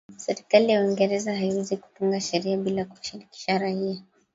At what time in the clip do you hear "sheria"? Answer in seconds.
2.21-2.57